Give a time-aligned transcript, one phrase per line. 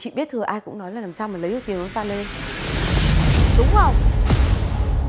[0.00, 2.04] chị biết thừa ai cũng nói là làm sao mà lấy được tiền với pha
[2.04, 2.24] lê
[3.58, 3.94] đúng không?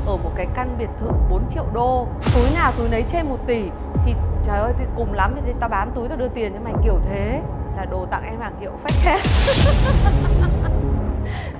[0.06, 3.38] Ở một cái căn biệt thự 4 triệu đô túi nào túi nấy trên 1
[3.46, 3.62] tỷ.
[4.06, 6.72] Thì trời ơi thì cùng lắm thì tao bán túi tao đưa tiền cho mày
[6.84, 7.40] kiểu thế.
[7.76, 9.20] Là đồ tặng em hàng hiệu phách hết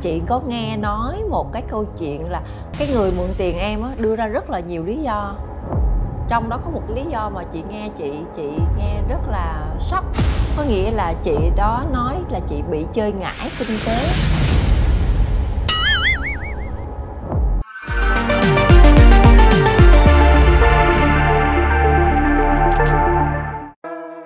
[0.00, 2.42] chị có nghe nói một cái câu chuyện là
[2.78, 5.34] cái người mượn tiền em á đưa ra rất là nhiều lý do
[6.32, 10.04] trong đó có một lý do mà chị nghe, chị chị nghe rất là sốc.
[10.56, 13.96] Có nghĩa là chị đó nói là chị bị chơi ngải kinh tế.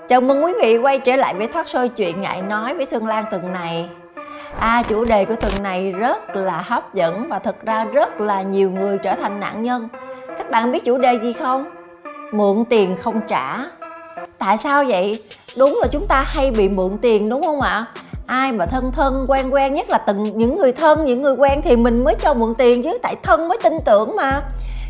[0.09, 3.06] Chào mừng quý vị quay trở lại với thoát sôi chuyện ngại nói với Xuân
[3.06, 3.88] Lan tuần này.
[4.61, 8.42] À chủ đề của tuần này rất là hấp dẫn và thực ra rất là
[8.42, 9.88] nhiều người trở thành nạn nhân.
[10.38, 11.76] Các bạn biết chủ đề gì không?
[12.33, 13.59] Mượn tiền không trả
[14.39, 15.23] Tại sao vậy?
[15.57, 17.84] Đúng là chúng ta hay bị mượn tiền, đúng không ạ?
[18.27, 21.61] ai mà thân thân, quen quen, nhất là từng những người thân, những người quen
[21.65, 24.42] thì mình mới cho mượn tiền chứ, tại thân mới tin tưởng mà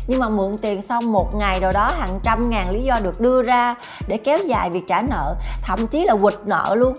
[0.07, 3.21] nhưng mà mượn tiền xong một ngày rồi đó, hàng trăm ngàn lý do được
[3.21, 3.75] đưa ra
[4.07, 6.93] để kéo dài việc trả nợ, thậm chí là quỵt nợ luôn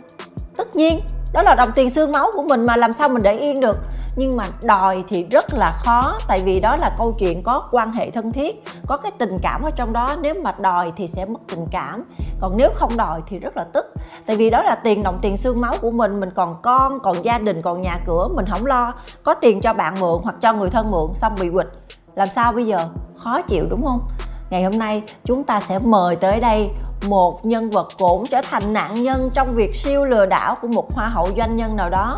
[0.56, 1.00] tất nhiên,
[1.32, 3.76] đó là đồng tiền xương máu của mình mà, làm sao mình để yên được
[4.18, 7.92] nhưng mà đòi thì rất là khó, tại vì đó là câu chuyện có quan
[7.92, 10.16] hệ thân thiết, có cái tình cảm ở trong đó.
[10.20, 12.04] Nếu mà đòi thì sẽ mất tình cảm,
[12.40, 13.94] còn nếu không đòi thì rất là tức.
[14.26, 17.24] Tại vì đó là tiền đồng tiền xương máu của mình mình còn con, còn
[17.24, 18.94] gia đình, còn nhà cửa, mình không lo.
[19.22, 21.66] Có tiền cho bạn mượn hoặc cho người thân mượn xong bị quỵt.
[22.14, 22.88] Làm sao bây giờ?
[23.16, 24.00] Khó chịu đúng không?
[24.50, 26.70] Ngày hôm nay chúng ta sẽ mời tới đây
[27.06, 30.94] một nhân vật cũng trở thành nạn nhân trong việc siêu lừa đảo của một
[30.94, 32.16] hoa hậu doanh nhân nào đó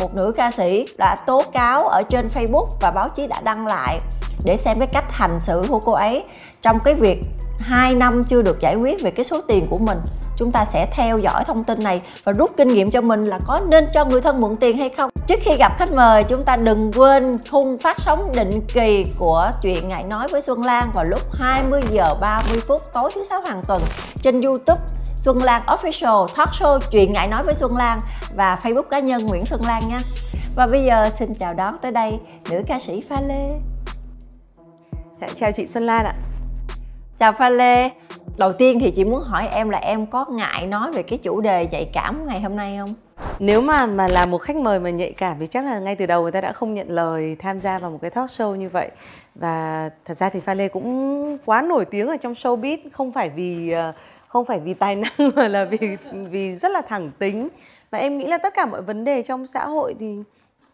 [0.00, 3.66] một nữ ca sĩ đã tố cáo ở trên facebook và báo chí đã đăng
[3.66, 3.98] lại
[4.44, 6.24] để xem cái cách hành xử của cô ấy.
[6.62, 7.20] Trong cái việc
[7.58, 9.98] 2 năm chưa được giải quyết về cái số tiền của mình,
[10.36, 13.38] chúng ta sẽ theo dõi thông tin này và rút kinh nghiệm cho mình là
[13.46, 15.10] có nên cho người thân mượn tiền hay không.
[15.26, 19.50] Trước khi gặp khách mời, chúng ta đừng quên khung phát sóng định kỳ của
[19.62, 23.40] chuyện ngại nói với Xuân Lan vào lúc 20 giờ 30 phút tối thứ sáu
[23.40, 23.82] hàng tuần
[24.22, 24.80] trên YouTube.
[25.20, 27.98] Xuân Lan Official Talk Show chuyện ngại nói với Xuân Lan
[28.36, 30.00] và Facebook cá nhân Nguyễn Xuân Lan nha.
[30.56, 32.18] Và bây giờ xin chào đón tới đây
[32.50, 33.48] nữ ca sĩ Pha Lê.
[35.20, 36.14] Dạ, chào chị Xuân Lan ạ.
[37.18, 37.90] Chào Pha Lê.
[38.38, 41.40] Đầu tiên thì chị muốn hỏi em là em có ngại nói về cái chủ
[41.40, 42.94] đề nhạy cảm ngày hôm nay không?
[43.38, 46.06] Nếu mà mà là một khách mời mà nhạy cảm thì chắc là ngay từ
[46.06, 48.68] đầu người ta đã không nhận lời tham gia vào một cái talk show như
[48.68, 48.90] vậy.
[49.34, 53.28] Và thật ra thì Pha Lê cũng quá nổi tiếng ở trong showbiz không phải
[53.30, 53.94] vì uh,
[54.30, 55.78] không phải vì tài năng mà là vì
[56.30, 57.48] vì rất là thẳng tính.
[57.90, 60.16] Và em nghĩ là tất cả mọi vấn đề trong xã hội thì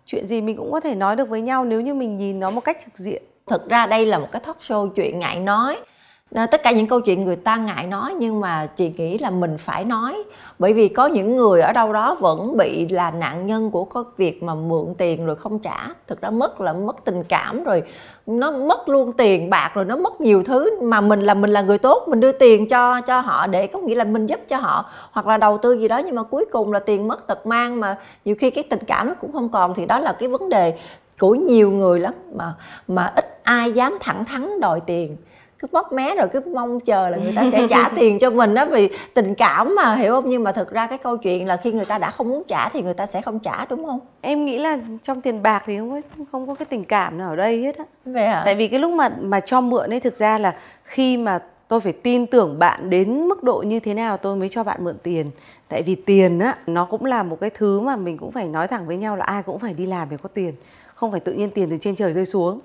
[0.07, 2.51] chuyện gì mình cũng có thể nói được với nhau nếu như mình nhìn nó
[2.51, 3.23] một cách trực diện.
[3.47, 5.79] Thực ra đây là một cái talk show chuyện ngại nói.
[6.35, 9.31] Ờ, tất cả những câu chuyện người ta ngại nói nhưng mà chị nghĩ là
[9.31, 10.25] mình phải nói.
[10.59, 14.03] Bởi vì có những người ở đâu đó vẫn bị là nạn nhân của cái
[14.17, 15.87] việc mà mượn tiền rồi không trả.
[16.07, 17.83] Thực ra mất là mất tình cảm rồi,
[18.27, 20.81] nó mất luôn tiền bạc rồi, nó mất nhiều thứ.
[20.83, 23.79] Mà mình là mình là người tốt, mình đưa tiền cho cho họ để có
[23.79, 24.91] nghĩa là mình giúp cho họ.
[25.11, 27.81] Hoặc là đầu tư gì đó nhưng mà cuối cùng là tiền mất tật mang
[27.81, 29.75] mà nhiều khi cái tình cảm nó cũng không còn.
[29.75, 30.79] Thì đó là cái vấn đề
[31.19, 32.15] của nhiều người lắm.
[32.35, 32.55] Mà
[32.89, 35.17] mà ít ai dám thẳng thắn đòi tiền
[35.59, 38.55] cứ móc mé rồi cứ mong chờ là người ta sẽ trả tiền cho mình
[38.55, 40.29] đó vì tình cảm mà hiểu không?
[40.29, 42.69] Nhưng mà thực ra cái câu chuyện là khi người ta đã không muốn trả
[42.69, 44.01] thì người ta sẽ không trả đúng không?
[44.21, 47.31] Em nghĩ là trong tiền bạc thì không có không có cái tình cảm nào
[47.31, 47.85] ở đây hết á.
[48.05, 48.43] Vậy hả?
[48.45, 51.81] Tại vì cái lúc mà mà cho mượn ấy thực ra là khi mà tôi
[51.81, 54.97] phải tin tưởng bạn đến mức độ như thế nào tôi mới cho bạn mượn
[55.03, 55.31] tiền.
[55.69, 58.69] Tại vì tiền á nó cũng là một cái thứ mà mình cũng phải nói
[58.69, 60.55] thẳng với nhau là ai cũng phải đi làm để có tiền.
[60.95, 62.61] Không phải tự nhiên tiền từ trên trời rơi xuống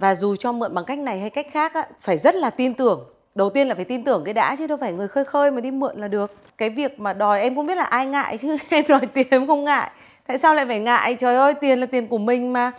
[0.00, 2.74] và dù cho mượn bằng cách này hay cách khác á, phải rất là tin
[2.74, 3.04] tưởng.
[3.34, 5.60] Đầu tiên là phải tin tưởng cái đã chứ đâu phải người khơi khơi mà
[5.60, 6.32] đi mượn là được.
[6.58, 9.46] Cái việc mà đòi em không biết là ai ngại chứ em đòi tiền em
[9.46, 9.90] không ngại.
[10.26, 11.14] Tại sao lại phải ngại?
[11.14, 12.72] Trời ơi tiền là tiền của mình mà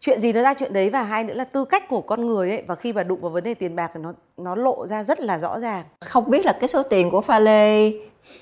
[0.00, 2.50] chuyện gì nó ra chuyện đấy và hai nữa là tư cách của con người
[2.50, 5.04] ấy và khi mà đụng vào vấn đề tiền bạc thì nó nó lộ ra
[5.04, 5.84] rất là rõ ràng.
[6.00, 7.92] Không biết là cái số tiền của pha lê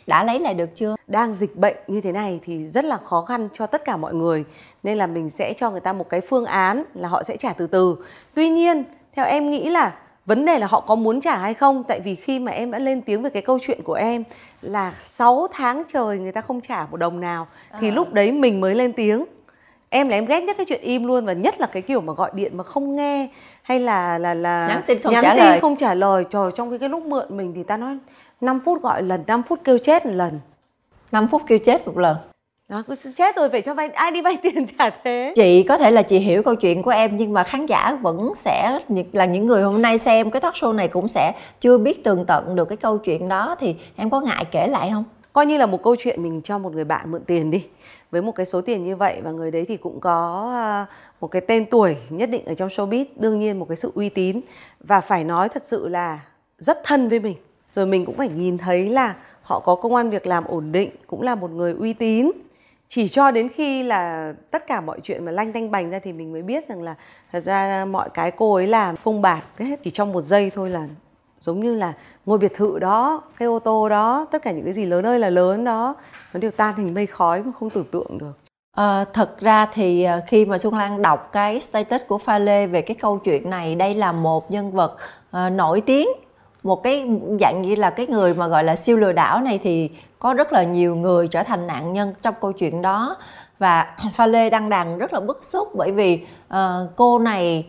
[0.07, 0.97] đã lấy lại được chưa?
[1.07, 4.15] Đang dịch bệnh như thế này thì rất là khó khăn cho tất cả mọi
[4.15, 4.45] người
[4.83, 7.53] nên là mình sẽ cho người ta một cái phương án là họ sẽ trả
[7.53, 7.97] từ từ.
[8.35, 9.95] Tuy nhiên theo em nghĩ là
[10.27, 12.79] vấn đề là họ có muốn trả hay không tại vì khi mà em đã
[12.79, 14.25] lên tiếng về cái câu chuyện của em
[14.63, 17.47] là 6 tháng trời người ta không trả một đồng nào
[17.81, 17.95] thì à.
[17.95, 19.25] lúc đấy mình mới lên tiếng
[19.95, 22.13] em là em ghét nhất cái chuyện im luôn và nhất là cái kiểu mà
[22.13, 23.29] gọi điện mà không nghe
[23.63, 25.61] hay là là là nhắn tin không nhắn trả tin lời.
[25.61, 26.25] không trả lời.
[26.31, 27.99] Trời trong cái, cái lúc mượn mình thì ta nói
[28.41, 30.41] 5 phút gọi lần 5 phút kêu chết một lần.
[31.13, 32.17] 5 phút kêu chết một lần.
[32.69, 35.33] Đó cứ chết rồi phải cho vay ai đi vay tiền trả thế?
[35.37, 38.33] Chị có thể là chị hiểu câu chuyện của em nhưng mà khán giả vẫn
[38.35, 38.79] sẽ
[39.13, 42.25] là những người hôm nay xem cái talk show này cũng sẽ chưa biết tường
[42.27, 45.59] tận được cái câu chuyện đó thì em có ngại kể lại không coi như
[45.59, 47.67] là một câu chuyện mình cho một người bạn mượn tiền đi.
[48.11, 50.87] Với một cái số tiền như vậy và người đấy thì cũng có à,
[51.21, 54.09] một cái tên tuổi nhất định ở trong showbiz, đương nhiên một cái sự uy
[54.09, 54.41] tín.
[54.81, 56.21] Và phải nói thật sự là
[56.59, 57.37] rất thân với mình.
[57.71, 60.91] Rồi mình cũng phải nhìn thấy là họ có công an việc làm ổn định,
[61.07, 62.31] cũng là một người uy tín.
[62.89, 66.13] Chỉ cho đến khi là tất cả mọi chuyện mà lanh tanh bành ra thì
[66.13, 66.95] mình mới biết rằng là
[67.33, 69.81] thật ra mọi cái cô ấy làm phông bạt hết.
[69.85, 70.89] Chỉ trong một giây thôi là
[71.47, 71.93] giống như là
[72.27, 75.19] ngôi biệt thự đó cái ô tô đó tất cả những cái gì lớn ơi
[75.19, 75.95] là lớn đó
[76.35, 78.33] nó đều tan thành mây khói mà không tưởng tượng được.
[78.77, 82.67] À, thật ra thì ờ, khi mà Xuân Lan đọc cái status của Pha Lê
[82.67, 84.97] về cái câu chuyện này đây là một nhân vật
[85.37, 86.09] uh, nổi tiếng
[86.63, 87.09] một cái
[87.41, 90.53] dạng như là cái người mà gọi là siêu lừa đảo này thì có rất
[90.53, 93.17] là nhiều người trở thành nạn nhân trong câu chuyện đó.
[93.59, 96.57] Và Pha Lê đăng đàn rất là bức xúc bởi vì uh,
[96.97, 97.67] cô này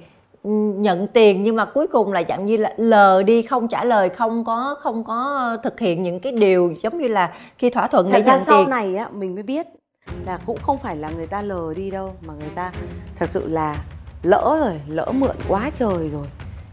[0.78, 4.10] nhận tiền nhưng mà cuối cùng là dạng như là lờ đi không trả lời
[4.10, 8.12] không có không có thực hiện những cái điều giống như là khi thỏa thuận
[8.12, 8.70] để nhận sau tiền.
[8.70, 9.68] này á mình mới biết
[10.26, 12.72] là cũng không phải là người ta lờ đi đâu mà người ta
[13.16, 13.84] thật sự là
[14.24, 16.28] lỡ rồi lỡ mượn quá trời rồi.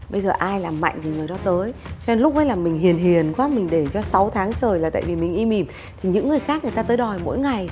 [0.09, 1.73] Bây giờ ai làm mạnh thì người đó tới.
[2.07, 4.79] Cho nên lúc ấy là mình hiền hiền quá mình để cho 6 tháng trời
[4.79, 5.65] là tại vì mình im ỉm.
[6.01, 7.69] Thì những người khác người ta tới đòi mỗi ngày.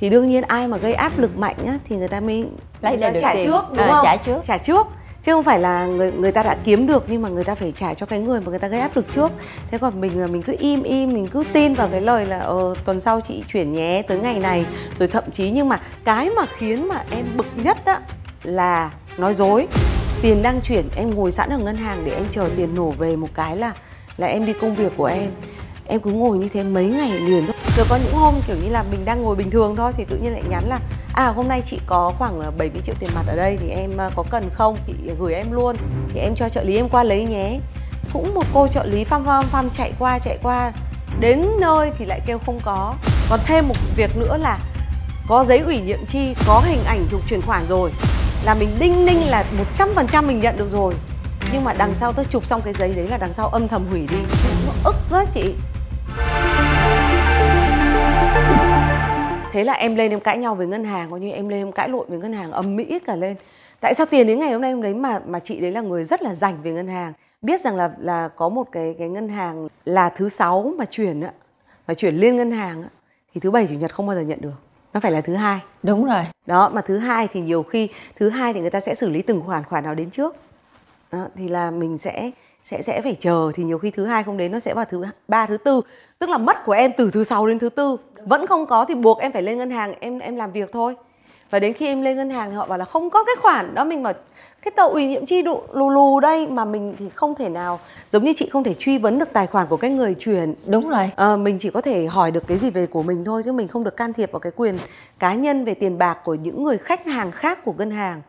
[0.00, 2.46] Thì đương nhiên ai mà gây áp lực mạnh á thì người ta mới
[2.80, 3.46] lấy người ta trả tiền.
[3.46, 4.04] trước đúng à, không?
[4.04, 4.40] trả trước.
[4.44, 4.86] Trả trước
[5.26, 7.72] chứ không phải là người người ta đã kiếm được nhưng mà người ta phải
[7.72, 9.32] trả cho cái người mà người ta gây áp lực trước.
[9.70, 12.38] Thế còn mình là mình cứ im im mình cứ tin vào cái lời là
[12.38, 14.66] ờ, tuần sau chị chuyển nhé tới ngày này.
[14.98, 18.00] Rồi thậm chí nhưng mà cái mà khiến mà em bực nhất á
[18.42, 19.66] là nói dối.
[20.22, 23.16] Tiền đang chuyển em ngồi sẵn ở ngân hàng để em chờ tiền nổ về
[23.16, 23.72] một cái là
[24.16, 25.30] là em đi công việc của em.
[25.86, 27.46] Em cứ ngồi như thế mấy ngày liền
[27.76, 30.16] rồi có những hôm kiểu như là mình đang ngồi bình thường thôi thì tự
[30.16, 30.80] nhiên lại nhắn là
[31.16, 34.00] à hôm nay chị có khoảng à, 70 triệu tiền mặt ở đây thì em
[34.00, 34.76] à, có cần không?
[34.86, 35.76] Chị gửi em luôn.
[36.14, 37.58] Thì em cho trợ lý em qua lấy nhé.
[38.12, 40.72] Cũng một cô trợ lý phăm phăm phăm chạy qua chạy qua.
[41.20, 42.94] Đến nơi thì lại kêu không có.
[43.30, 44.58] Còn thêm một việc nữa là
[45.28, 47.92] có giấy ủy nhiệm chi, có hình ảnh chụp chuyển khoản rồi.
[48.44, 49.44] Là mình đinh ninh là
[49.76, 50.94] 100% mình nhận được rồi.
[51.52, 53.86] Nhưng mà đằng sau tôi chụp xong cái giấy đấy là đằng sau âm thầm
[53.90, 54.18] hủy đi.
[54.66, 55.54] Nó ức quá chị
[59.56, 61.72] thế là em lên em cãi nhau với ngân hàng coi như em lên em
[61.72, 63.36] cãi lộn với ngân hàng ầm mỹ cả lên.
[63.80, 66.04] Tại sao tiền đến ngày hôm nay hôm đấy mà mà chị đấy là người
[66.04, 67.12] rất là rảnh về ngân hàng.
[67.42, 71.20] Biết rằng là là có một cái cái ngân hàng là thứ sáu mà chuyển
[71.20, 71.32] á
[71.86, 72.88] mà chuyển liên ngân hàng á
[73.34, 74.62] thì thứ bảy chủ nhật không bao giờ nhận được.
[74.92, 75.60] Nó phải là thứ hai.
[75.82, 76.22] Đúng rồi.
[76.46, 79.22] Đó mà thứ hai thì nhiều khi thứ hai thì người ta sẽ xử lý
[79.22, 80.36] từng khoản khoản nào đến trước.
[81.12, 82.30] Đó, thì là mình sẽ
[82.64, 85.04] sẽ sẽ phải chờ thì nhiều khi thứ hai không đến nó sẽ vào thứ
[85.28, 85.80] ba thứ tư.
[86.18, 88.94] Tức là mất của em từ thứ sáu đến thứ tư vẫn không có thì
[88.94, 90.94] buộc em phải lên ngân hàng em em làm việc thôi.
[91.50, 93.74] Và đến khi em lên ngân hàng thì họ bảo là không có cái khoản
[93.74, 94.12] đó mình bảo
[94.62, 96.46] cái tờ ủy nhiệm chi độ lù lù đây.
[96.46, 99.46] Mà mình thì không thể nào giống như chị không thể truy vấn được tài
[99.46, 100.54] khoản của cái người chuyển.
[100.66, 101.10] Đúng rồi.
[101.16, 103.68] À, mình chỉ có thể hỏi được cái gì về của mình thôi chứ mình
[103.68, 104.78] không được can thiệp vào cái quyền
[105.18, 108.22] cá nhân về tiền bạc của những người khách hàng khác của ngân hàng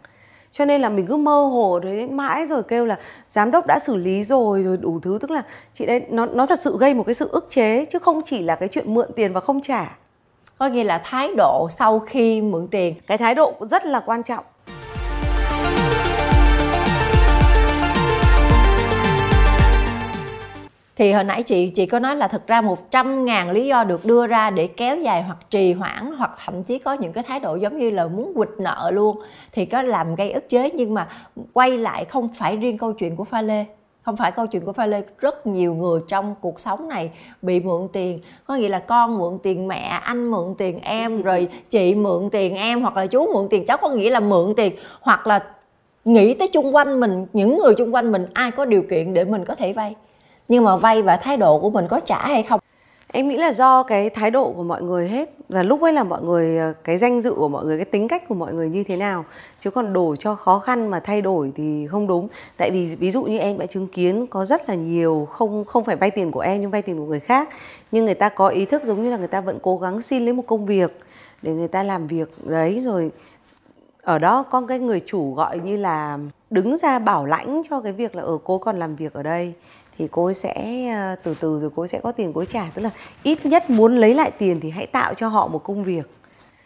[0.58, 2.98] cho nên là mình cứ mơ hồ đấy mãi rồi kêu là
[3.30, 5.18] giám đốc đã xử lý rồi rồi đủ thứ.
[5.22, 5.44] Tức là
[5.74, 8.42] chị đây nó nó thật sự gây một cái sự ức chế chứ không chỉ
[8.42, 9.98] là cái chuyện mượn tiền và không trả.
[10.58, 12.96] Có nghĩa là thái độ sau khi mượn tiền.
[13.08, 14.46] Cái thái độ rất là quan trọng
[20.98, 24.06] thì hồi nãy chị chị có nói là thực ra 100 ngàn lý do được
[24.06, 27.40] đưa ra để kéo dài hoặc trì hoãn hoặc thậm chí có những cái thái
[27.40, 30.70] độ giống như là muốn quỵt nợ luôn thì có làm gây ức chế.
[30.70, 31.08] Nhưng mà
[31.54, 33.66] quay lại không phải riêng câu chuyện của Pha Lê
[34.02, 35.02] không phải câu chuyện của Pha Lê.
[35.20, 37.12] Rất nhiều người trong cuộc sống này
[37.42, 41.48] bị mượn tiền có nghĩa là con mượn tiền mẹ anh mượn tiền em rồi
[41.70, 44.74] chị mượn tiền em hoặc là chú mượn tiền cháu có nghĩa là mượn tiền.
[45.02, 45.44] Hoặc là
[46.06, 49.24] nghĩ tới chung quanh mình những người chung quanh mình ai có điều kiện để
[49.24, 49.96] mình có thể vay
[50.48, 52.60] nhưng mà vay và thái độ của mình có trả hay không?
[53.14, 55.30] Em nghĩ là do cái thái độ của mọi người hết.
[55.50, 58.24] Và lúc ấy là mọi người, cái danh dự của mọi người, cái tính cách
[58.28, 59.26] của mọi người như thế nào.
[59.60, 62.28] Chứ còn đổ cho khó khăn mà thay đổi thì không đúng.
[62.58, 65.84] Tại vì ví dụ như em đã chứng kiến có rất là nhiều, không không
[65.84, 67.50] phải vay tiền của em nhưng vay tiền của người khác.
[67.92, 70.24] Nhưng người ta có ý thức giống như là người ta vẫn cố gắng xin
[70.26, 71.00] lấy một công việc
[71.42, 72.30] để người ta làm việc.
[72.44, 73.12] Đấy, rồi
[74.02, 77.92] ở đó có cái người chủ gọi như là đứng ra bảo lãnh cho cái
[77.92, 79.54] việc là ở cô còn làm việc ở đây
[79.98, 82.46] thì cô ấy sẽ ờ, từ từ rồi cô ấy sẽ có tiền, cô ấy
[82.46, 82.66] trả.
[82.74, 82.90] Tức là
[83.24, 86.10] ít nhất muốn lấy lại tiền thì hãy tạo cho họ một công việc.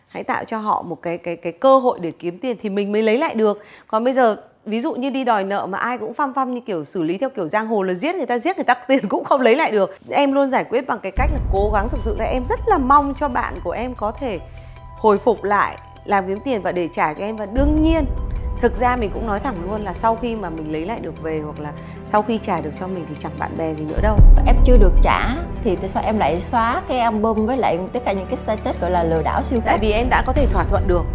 [0.08, 2.92] Hãy tạo cho họ một cái cái cái cơ hội để kiếm tiền thì mình
[2.92, 3.60] mới lấy lại được.
[3.88, 6.62] Còn bây giờ, ví dụ như đi đòi nợ mà ai cũng phăm phăm như
[6.62, 9.08] kiểu xử lý theo kiểu giang hồ là giết người ta, giết người ta, tiền
[9.08, 9.98] cũng không lấy lại được.
[10.10, 12.60] Em luôn giải quyết bằng cái cách là cố gắng thực sự là em rất
[12.68, 14.40] là mong cho bạn của em có thể
[14.98, 17.36] hồi phục lại, làm kiếm tiền và để trả cho em.
[17.36, 18.06] Và đương nhiên
[18.62, 21.22] thực ra mình cũng nói thẳng luôn là sau khi mà mình lấy lại được
[21.22, 21.72] về hoặc là
[22.06, 24.18] sau khi trả được cho mình thì chẳng bạn bè gì nữa đâu.
[24.46, 28.00] Em chưa được trả thì tại sao em lại xóa cái album với lại tất
[28.06, 29.66] cả những cái status gọi là lừa đảo siêu cấp?
[29.66, 31.06] Tại vì em đã có thể thỏa thuận được.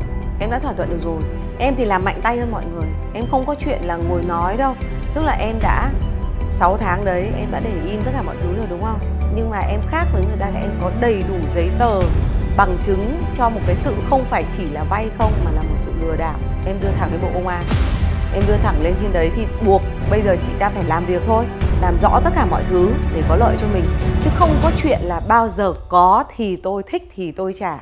[0.40, 1.22] Em đã thỏa thuận được rồi.
[1.58, 2.88] Em thì làm mạnh tay hơn mọi người.
[3.14, 4.74] Em không có chuyện là ngồi nói đâu.
[5.14, 5.90] Tức là em đã
[6.48, 8.98] 6 tháng đấy em đã để im tất cả mọi thứ rồi đúng không?
[9.36, 12.00] Nhưng mà em khác với người ta là em có đầy đủ giấy tờ
[12.56, 15.76] bằng chứng cho một cái sự không phải chỉ là vay không mà là một
[15.76, 16.38] sự lừa đảo.
[16.66, 17.64] Em đưa thẳng lên bộ công an.
[18.34, 21.22] Em đưa thẳng lên trên đấy thì buộc bây giờ chị ta phải làm việc
[21.26, 21.44] thôi,
[21.82, 23.84] làm rõ tất cả mọi thứ để có lợi cho mình.
[24.24, 27.78] Chứ không có chuyện là bao giờ có thì tôi thích thì tôi trả.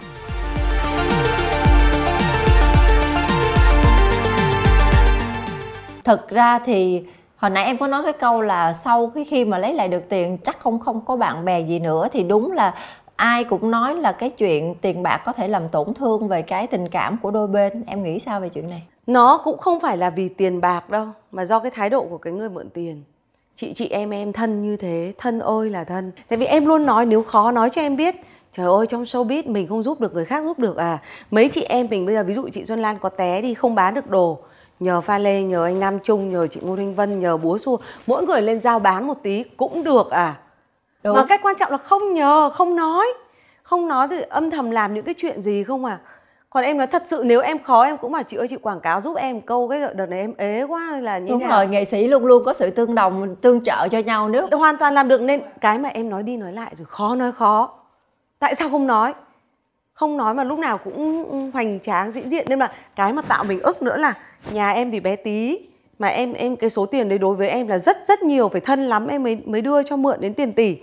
[6.04, 7.02] Thật ra thì
[7.36, 10.08] hồi nãy em có nói cái câu là sau cái khi mà lấy lại được
[10.08, 12.74] tiền, chắc không không có bạn bè gì nữa, thì đúng là
[13.16, 16.66] ai cũng nói là cái chuyện tiền bạc có thể làm tổn thương về cái
[16.66, 17.84] tình cảm của đôi bên.
[17.86, 18.82] Em nghĩ sao về chuyện này?
[19.06, 22.18] Nó cũng không phải là vì tiền bạc đâu, mà do cái thái độ của
[22.18, 23.02] cái người mượn tiền.
[23.54, 26.12] Chị chị em em thân như thế, thân ơi là thân.
[26.28, 28.14] Tại vì em luôn nói, nếu khó nói cho em biết.
[28.52, 30.98] Trời ơi, trong showbiz mình không giúp được người khác giúp được à.
[31.30, 33.74] Mấy chị em mình bây giờ, ví dụ chị xuân lan có té đi, không
[33.74, 34.38] bán được đồ.
[34.80, 37.76] Nhờ pha lê, nhờ anh nam trung, nhờ chị ngô thanh vân, nhờ búa xua.
[38.06, 40.38] Mỗi người lên giao bán một tí cũng được à.
[41.04, 41.16] Đúng.
[41.16, 43.06] mà cách quan trọng là không nhờ không nói.
[43.62, 45.98] Không nói thì âm thầm làm những cái chuyện gì không à?
[46.50, 48.80] Còn em nói thật sự nếu em khó em cũng bảo chị ơi chị quảng
[48.80, 51.50] cáo giúp em câu cái đợt này em ế quá hay là như đúng nào
[51.50, 54.76] rồi nghệ sĩ luôn luôn có sự tương đồng tương trợ cho nhau nếu hoàn
[54.76, 57.70] toàn làm được nên cái mà em nói đi nói lại rồi khó nói khó.
[58.38, 59.14] Tại sao không nói?
[59.92, 62.46] Không nói mà lúc nào cũng hoành tráng dĩ diện.
[62.48, 64.14] Nên là cái mà tạo mình ức nữa là
[64.50, 65.58] nhà em thì bé tí
[65.98, 68.60] mà em em cái số tiền đấy đối với em là rất rất nhiều phải
[68.60, 70.76] thân lắm em mới mới đưa cho mượn đến tiền tỷ.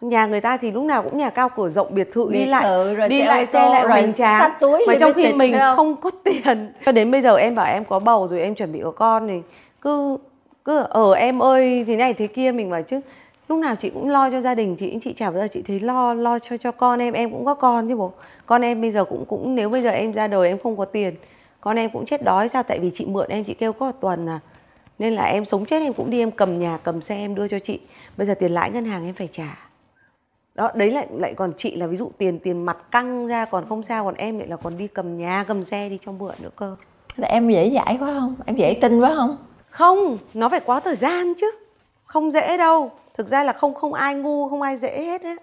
[0.00, 2.46] Nhà người ta thì lúc nào cũng nhà cao cửa rộng biệt thự biệt đi
[2.46, 4.50] lại rồi đi xe lại xe lại hoành tráng.
[4.60, 5.76] túi mà trong khi mình không?
[5.76, 8.72] không có tiền cho đến bây giờ em bảo em có bầu rồi em chuẩn
[8.72, 9.40] bị có con thì
[9.80, 10.16] cứ
[10.64, 13.00] cứ ở em ơi thế này thế kia mình bảo chứ.
[13.48, 15.80] Lúc nào chị cũng lo cho gia đình chị chị chả bao giờ chị thấy
[15.80, 18.12] lo lo cho cho con em em cũng có con chứ bố
[18.46, 20.84] con em bây giờ cũng cũng nếu bây giờ em ra đời em không có
[20.84, 21.14] tiền
[21.60, 22.62] con em cũng chết đói sao?
[22.62, 24.40] Tại vì chị mượn em chị kêu có một tuần à
[25.04, 27.48] nên là em sống chết em cũng đi em cầm nhà cầm xe em đưa
[27.48, 27.80] cho chị.
[28.16, 29.58] Bây giờ tiền lãi ngân hàng em phải trả.
[30.54, 33.64] Đó đấy lại lại còn chị là ví dụ tiền tiền mặt căng ra còn
[33.68, 36.34] không sao còn em lại là còn đi cầm nhà cầm xe đi cho mượn
[36.38, 36.76] nữa cơ.
[37.16, 38.36] Là em dễ dãi quá không?
[38.46, 39.36] Em dễ tin quá không?
[39.70, 41.50] Không nó phải quá thời gian chứ.
[42.04, 42.90] Không dễ đâu.
[43.14, 45.36] Thực ra là không không ai ngu không ai dễ hết á.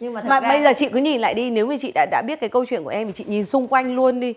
[0.00, 0.48] Nhưng mà, mà ra...
[0.48, 2.64] bây giờ chị cứ nhìn lại đi nếu như chị đã đã biết cái câu
[2.64, 4.34] chuyện của em thì chị nhìn xung quanh luôn đi.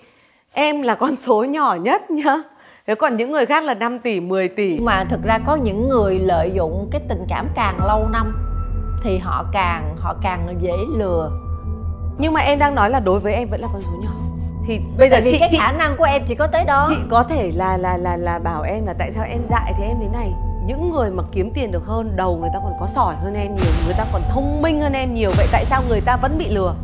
[0.51, 2.41] Em là con số nhỏ nhất nhá
[2.89, 4.79] Thế còn những người khác là 5 tỷ, 10 tỷ.
[4.79, 8.37] Mà thực ra có những người lợi dụng cái tình cảm càng lâu năm
[9.03, 11.31] Thì họ càng họ càng dễ lừa.
[12.17, 14.09] Nhưng mà em đang nói là đối với em vẫn là con số nhỏ.
[14.67, 16.63] Thì bây giờ Tại vì chị, cái chị, khả năng của em chỉ có tới
[16.65, 16.85] đó.
[16.89, 19.85] chị có thể là là là là bảo em là tại sao em dại thế
[19.85, 20.31] em thế này.
[20.65, 23.55] Những người mà kiếm tiền được hơn đầu người ta còn có sỏi hơn em
[23.55, 25.29] nhiều người ta còn thông minh hơn em nhiều.
[25.37, 26.75] Vậy tại sao người ta vẫn bị lừa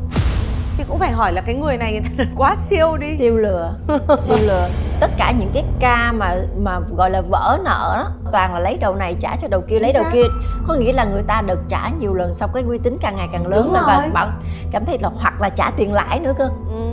[0.77, 3.17] thì cũng phải hỏi là cái người này người ta quá siêu đi.
[3.17, 3.74] Siêu lừa
[4.20, 4.67] siêu lừa.
[5.00, 8.77] Tất cả những cái ca mà mà gọi là vỡ nợ đó toàn là lấy
[8.77, 10.24] đầu này trả cho đầu kia lấy đầu kia.
[10.67, 13.29] Có nghĩa là người ta được trả nhiều lần xong cái uy tín càng ngày
[13.32, 14.32] càng lớn lên và bạn
[14.72, 16.46] cảm thấy là hoặc là trả tiền lãi nữa cơ.
[16.46, 16.85] Ừ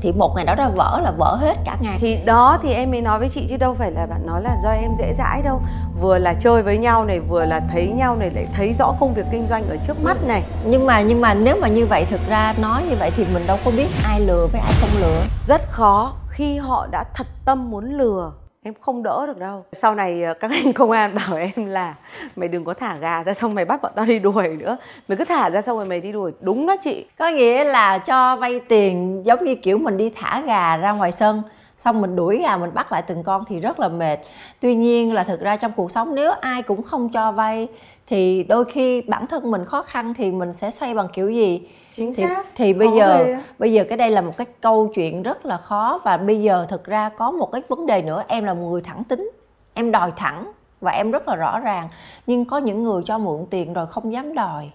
[0.00, 1.96] thì một ngày đó ra vỡ là vỡ hết cả ngày.
[2.00, 4.56] Thì đó thì em mới nói với chị chứ đâu phải là bạn nói là
[4.62, 5.60] do em dễ dãi đâu.
[6.00, 9.14] Vừa là chơi với nhau này vừa là thấy nhau này lại thấy rõ công
[9.14, 10.42] việc kinh doanh ở trước mắt này.
[10.64, 13.46] Nhưng mà nhưng mà nếu mà như vậy thực ra nói như vậy thì mình
[13.46, 15.22] đâu có biết ai lừa với ai không lừa.
[15.44, 19.64] Rất khó khi họ đã thật tâm muốn lừa em không đỡ được đâu.
[19.72, 21.94] Sau này ờ, các anh công an bảo em là
[22.36, 24.76] mày đừng có thả gà ra xong mày bắt bọn tao đi đuổi nữa.
[25.08, 26.32] Mày cứ thả ra xong rồi mày đi đuổi.
[26.40, 27.06] Đúng đó chị.
[27.18, 31.12] Có nghĩa là cho vay tiền giống như kiểu mình đi thả gà ra ngoài
[31.12, 31.42] sân,
[31.78, 34.18] xong mình đuổi gà mình bắt lại từng con thì rất là mệt.
[34.60, 37.68] Tuy nhiên là thực ra trong cuộc sống nếu ai cũng không cho vay
[38.06, 41.68] thì đôi khi bản thân mình khó khăn thì mình sẽ xoay bằng kiểu gì?
[41.96, 42.44] Chính thì, xác.
[42.56, 43.38] thì bây giờ về.
[43.58, 46.66] bây giờ cái đây là một cái câu chuyện rất là khó và bây giờ
[46.68, 48.24] thực ra có một cái vấn đề nữa.
[48.28, 49.30] Em là một người thẳng tính.
[49.74, 51.88] Em đòi thẳng và em rất là rõ ràng.
[52.26, 54.70] Nhưng có những người cho mượn tiền rồi không dám đòi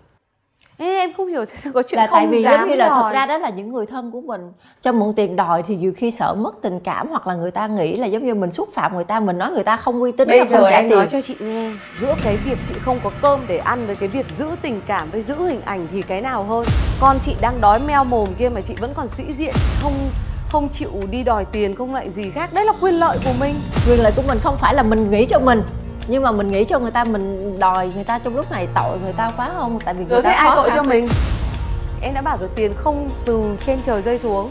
[0.78, 2.90] Ê, em không hiểu sao có chuyện là không tại vì dám giống như là
[2.90, 4.42] thật ra đó là những người thân của mình.
[4.82, 7.68] Cho mượn tiền đòi thì nhiều khi sợ mất tình cảm hoặc là người ta
[7.68, 10.12] nghĩ là giống như mình xúc phạm người ta mình nói người ta không uy
[10.12, 10.98] tín bây giờ trả em tiền.
[10.98, 14.10] nói cho chị nghe giữa cái việc chị không có cơm để ăn với cái
[14.10, 16.66] việc giữ tình cảm với giữ hình ảnh thì cái nào hơn?
[17.02, 19.94] Con chị đang đói meo mồm kia mà chị vẫn còn sĩ diện không
[20.50, 22.54] không chịu đi đòi tiền không lại gì khác.
[22.54, 23.56] Đấy là quyền lợi của mình.
[23.88, 25.62] Quyền lợi của mình không phải là mình nghĩ cho mình
[26.08, 29.00] nhưng mà mình nghĩ cho người ta mình đòi người ta trong lúc này tội
[29.04, 29.80] người ta quá không?
[29.86, 31.08] Tại vì người rồi ta ai tội cho mình?
[32.02, 34.50] Em đã bảo rồi tiền không từ trên trời rơi xuống.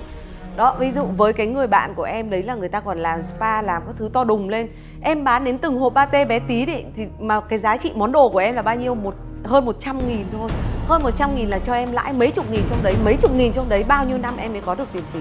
[0.56, 3.22] Đó ví dụ với cái người bạn của em đấy là người ta còn làm
[3.22, 4.68] spa làm các thứ to đùng lên.
[5.02, 8.12] Em bán đến từng hộp pate bé tí đấy thì mà cái giá trị món
[8.12, 8.94] đồ của em là bao nhiêu?
[8.94, 10.50] Một hơn 100 nghìn thôi.
[10.88, 13.52] Hơn 100 nghìn là cho em lãi mấy chục nghìn trong đấy mấy chục nghìn
[13.52, 15.20] trong đấy bao nhiêu năm em mới có được tiền tỷ?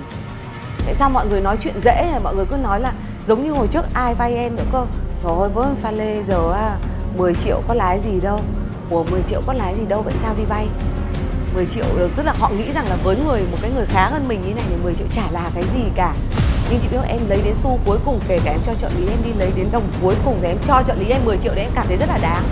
[0.85, 2.93] Tại sao mọi người nói chuyện dễ mọi người cứ nói là
[3.27, 4.85] giống như hồi trước ai vay em nữa cơ
[5.23, 6.77] trời ơi với pha lê giờ à,
[7.17, 8.39] 10 triệu có lái gì đâu.
[8.89, 10.67] Của 10 triệu có lái gì đâu vậy sao đi vay?
[11.53, 14.09] 10 triệu ờ, tức là họ nghĩ rằng là với người một cái người khá
[14.09, 16.15] hơn mình như này thì 10 triệu chả là cái gì cả.
[16.69, 19.07] Nhưng chị biết em lấy đến xu cuối cùng kể cả em cho trợ lý
[19.07, 21.53] em đi lấy đến đồng cuối cùng để em cho trợ lý em 10 triệu
[21.55, 22.43] đấy em cảm thấy rất là đáng.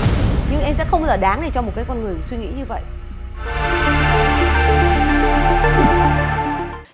[0.51, 2.47] Nhưng em sẽ không bao giờ đáng để cho một cái con người suy nghĩ
[2.57, 2.81] như vậy.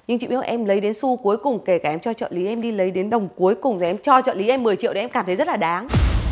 [0.07, 2.47] Nhưng chị biết em lấy đến xu cuối cùng kể cả em cho trợ lý
[2.47, 4.93] em đi lấy đến đồng cuối cùng để em cho trợ lý em 10 triệu
[4.93, 5.87] đấy em cảm thấy rất là đáng.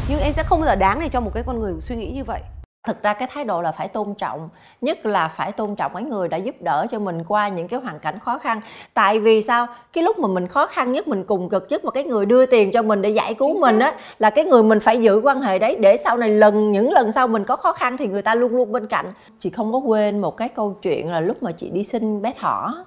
[0.09, 2.11] Nhưng em sẽ không bao giờ đáng để cho một cái con người suy nghĩ
[2.15, 2.41] như vậy.
[2.87, 4.49] Thực ra cái thái độ là phải tôn trọng
[4.81, 7.79] nhất là phải tôn trọng mấy người đã giúp đỡ cho mình qua những cái
[7.79, 8.61] hoàn cảnh khó khăn.
[8.93, 9.67] Tại vì sao?
[9.93, 12.45] Cái lúc mà mình khó khăn nhất mình cùng cực nhất mà cái người đưa
[12.45, 15.21] tiền cho mình để giải cứu Chính mình á là cái người mình phải giữ
[15.23, 15.77] quan hệ đấy.
[15.79, 18.55] Để sau này lần những lần sau mình có khó khăn thì người ta luôn
[18.55, 19.05] luôn bên cạnh.
[19.39, 22.33] Chị không có quên một cái câu chuyện là lúc mà chị đi sinh bé
[22.39, 22.85] thỏ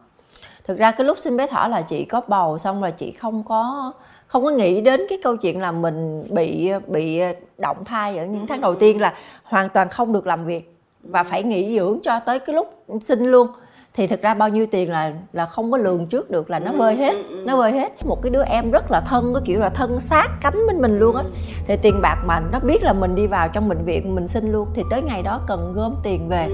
[0.68, 3.42] thực ra cái lúc sinh bé thỏ là chị có bầu xong là chị không
[3.42, 3.92] có
[4.26, 7.20] không có nghĩ đến cái câu chuyện là mình bị bị
[7.58, 11.22] động thai ở những tháng đầu tiên là hoàn toàn không được làm việc và
[11.22, 13.48] phải nghỉ dưỡng cho tới cái lúc sinh luôn.
[13.94, 16.72] Thì thực ra bao nhiêu tiền là là không có lường trước được là nó
[16.72, 18.06] bơi hết nó bơi hết.
[18.06, 20.98] Một cái đứa em rất là thân cái kiểu là thân sát cánh bên mình
[20.98, 21.24] luôn á.
[21.66, 24.52] Thì tiền bạc mà nó biết là mình đi vào trong bệnh viện mình sinh
[24.52, 24.68] luôn.
[24.74, 26.48] Thì tới ngày đó cần gom tiền về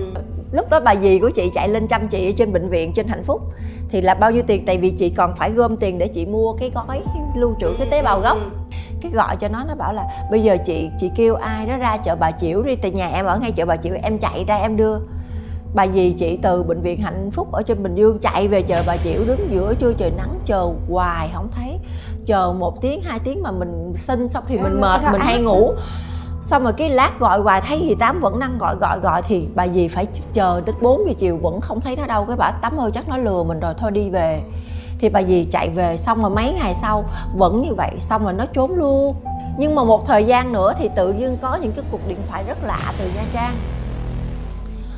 [0.54, 3.08] lúc đó bà dì của chị chạy lên chăm chị ở trên bệnh viện trên
[3.08, 3.42] hạnh phúc.
[3.88, 4.64] Thì là bao nhiêu tiền?
[4.66, 7.02] Tại vì chị còn phải gom tiền để chị mua cái gói
[7.36, 8.38] lưu trữ cái tế bào gốc.
[9.00, 11.96] cái gọi cho nó nó bảo là bây giờ chị chị kêu ai đó ra
[11.96, 14.56] chợ bà chiểu đi tại nhà em ở ngay chợ bà chiểu em chạy ra
[14.56, 14.98] em đưa.
[15.74, 18.82] Bà dì chị từ bệnh viện hạnh phúc ở trên bình dương chạy về chợ
[18.86, 21.78] bà chiểu đứng giữa trưa trời nắng chờ hoài không thấy.
[22.26, 25.72] Chờ một tiếng hai tiếng mà mình sinh xong thì mình mệt mình hay ngủ
[26.44, 29.48] xong rồi cái lát gọi hoài thấy gì tám vẫn năng gọi gọi gọi thì
[29.54, 32.24] bà dì phải chờ đến 4 giờ chiều vẫn không thấy nó đâu.
[32.24, 34.42] Cái bà tắm ơi chắc nó lừa mình rồi thôi đi về.
[34.98, 37.04] Thì bà dì chạy về xong rồi mấy ngày sau
[37.36, 39.16] vẫn như vậy xong rồi nó trốn luôn.
[39.58, 42.44] Nhưng mà một thời gian nữa thì tự nhiên có những cái cuộc điện thoại
[42.48, 43.54] rất lạ từ nha trang.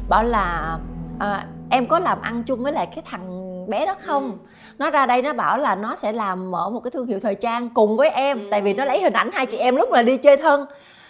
[0.08, 0.78] Bảo là
[1.18, 4.24] à, em có làm ăn chung với lại cái thằng bé đó không?
[4.24, 4.36] Ừ.
[4.78, 7.34] nó ra đây nó bảo là nó sẽ làm mở một cái thương hiệu thời
[7.34, 8.38] trang cùng với em.
[8.40, 8.48] Ừ.
[8.50, 10.66] tại vì nó lấy hình ảnh hai chị em lúc mà đi chơi thân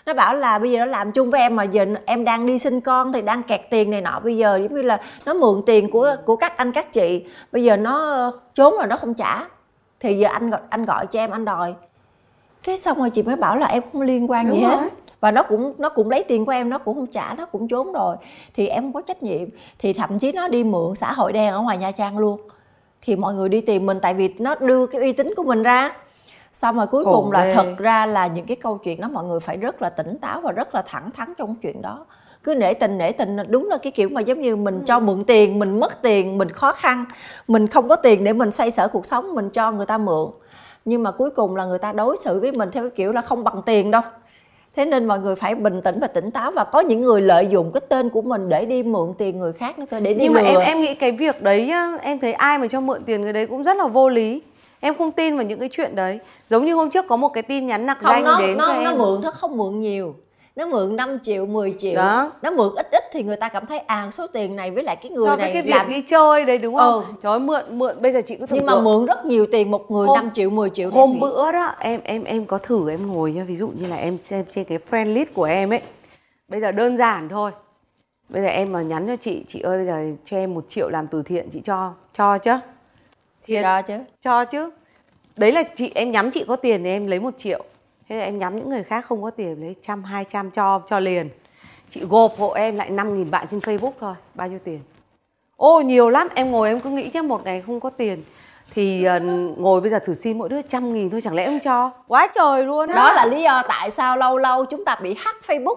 [0.06, 2.58] nó bảo là bây giờ nó làm chung với em mà giờ em đang đi
[2.58, 4.20] sinh con thì đang kẹt tiền này nọ.
[4.24, 7.24] Bây giờ giống như là nó mượn tiền của của các anh các chị.
[7.52, 9.46] Bây giờ nó trốn rồi nó không trả.
[10.00, 11.74] Thì giờ anh anh gọi cho em anh đòi.
[12.62, 14.76] Cái xong rồi chị mới bảo là em không liên quan Đúng gì rồi.
[14.76, 17.46] hết và nó cũng nó cũng lấy tiền của em nó cũng không trả nó
[17.46, 18.16] cũng trốn rồi.
[18.54, 19.48] Thì em không có trách nhiệm.
[19.78, 22.40] Thì thậm chí nó đi mượn xã hội đen ở ngoài nha trang luôn.
[23.02, 25.62] Thì mọi người đi tìm mình tại vì nó đưa cái uy tín của mình
[25.62, 25.92] ra
[26.56, 27.54] xong rồi cuối Khổ cùng là ghê.
[27.54, 30.40] thật ra là những cái câu chuyện đó mọi người phải rất là tỉnh táo
[30.40, 32.06] và rất là thẳng thắn trong chuyện đó.
[32.44, 35.24] Cứ nể tình nể tình đúng là cái kiểu mà giống như mình cho mượn
[35.24, 37.04] tiền mình mất tiền mình khó khăn
[37.48, 40.30] mình không có tiền để mình xoay sở cuộc sống mình cho người ta mượn.
[40.84, 43.20] Nhưng mà cuối cùng là người ta đối xử với mình theo cái kiểu là
[43.20, 44.02] không bằng tiền đâu.
[44.76, 47.46] Thế nên mọi người phải bình tĩnh và tỉnh táo và có những người lợi
[47.46, 50.20] dụng cái tên của mình để đi mượn tiền người khác nữa cơ để đi
[50.22, 50.40] nhưng lừa.
[50.42, 53.32] mà em em nghĩ cái việc đấy em thấy ai mà cho mượn tiền người
[53.32, 54.42] đấy cũng rất là vô lý
[54.80, 56.18] em không tin vào những cái chuyện đấy.
[56.46, 58.72] Giống như hôm trước có một cái tin nhắn nặc danh nó, đến nó, cho
[58.72, 58.84] nó em.
[58.84, 60.14] nó mượn nó không mượn nhiều.
[60.56, 61.94] Nó mượn 5 triệu 10 triệu.
[61.94, 62.32] Đó.
[62.42, 64.96] nó mượn ít ít thì người ta cảm thấy à số tiền này với lại
[64.96, 65.88] cái người so này cái việc làm...
[65.88, 67.04] đi chơi đấy đúng không?
[67.04, 67.12] Ừ.
[67.22, 69.70] trời ơi mượn mượn bây giờ chị cứ tưởng nhưng mà mượn rất nhiều tiền
[69.70, 71.18] một người hôm, 5 triệu 10 triệu hôm nghĩ.
[71.20, 73.44] bữa đó em em em có thử em ngồi nha.
[73.44, 75.80] Ví dụ như là em xem trên cái friend list của em ấy.
[76.48, 77.50] Bây giờ đơn giản thôi.
[78.28, 80.88] Bây giờ em mà nhắn cho chị chị ơi bây giờ cho em một triệu
[80.88, 82.52] làm từ thiện chị cho cho chứ
[83.46, 83.62] Thiệt.
[83.62, 83.98] cho chứ.
[84.20, 84.70] cho chứ.
[85.36, 87.64] Đấy là chị em nhắm chị có tiền thì em lấy một triệu.
[88.08, 90.82] Thế là em nhắm những người khác không có tiền lấy trăm hai trăm cho
[90.88, 91.28] cho liền.
[91.90, 94.80] Chị gộp hộ em lại năm nghìn bạn trên facebook thôi bao nhiêu tiền?
[95.56, 98.24] Ô nhiều lắm em ngồi em cứ nghĩ chắc một ngày không có tiền.
[98.74, 99.22] Thì uh,
[99.58, 101.90] ngồi bây giờ thử xin mỗi đứa trăm nghìn thôi chẳng lẽ không cho?
[102.08, 105.44] Quá trời luôn đó là lý do tại sao lâu lâu chúng ta bị hack
[105.46, 105.76] facebook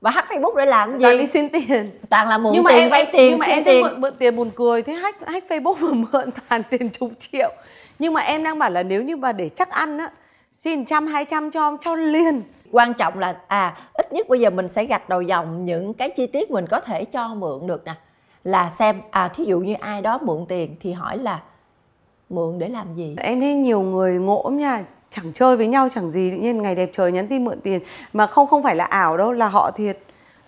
[0.00, 1.02] và hack Facebook để làm gì?
[1.02, 1.88] Toàn đi xin tiền.
[2.10, 3.82] Toàn là mượn nhưng mà tiền, em, vay tiền, nhưng mà xin em tiền.
[3.82, 7.50] Mượn, mượn tiền buồn cười thế hack hack Facebook mà mượn toàn tiền chục triệu.
[7.98, 10.10] Nhưng mà em đang bảo là nếu như mà để chắc ăn á
[10.52, 14.50] xin trăm hai trăm cho cho liền quan trọng là à ít nhất bây giờ
[14.50, 17.84] mình sẽ gạch đầu dòng những cái chi tiết mình có thể cho mượn được
[17.84, 17.94] nè
[18.44, 21.42] là xem à thí dụ như ai đó mượn tiền thì hỏi là
[22.28, 26.10] mượn để làm gì em thấy nhiều người ngộ nha chẳng chơi với nhau chẳng
[26.10, 27.80] gì tự nhiên ngày đẹp trời nhắn tin mượn tiền.
[28.12, 29.98] Mà không không phải là ảo đâu là họ thiệt.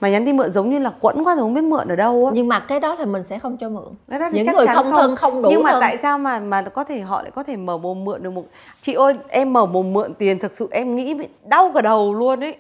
[0.01, 2.27] Mà nhắn tin mượn giống như là quẫn quá rồi không biết mượn ở đâu
[2.27, 2.33] á.
[2.35, 3.89] Nhưng mà cái đó thì mình sẽ không cho mượn.
[4.09, 5.81] Cái đó thì những chắc người chắn không thân không đủ nhưng mà thân.
[5.81, 8.45] tại sao mà mà có thể họ lại có thể mở mồm mượn được một
[8.83, 12.15] chị ơi em mở mồm mượn tiền thực sự em nghĩ bị đau cả đầu
[12.15, 12.57] luôn ấy.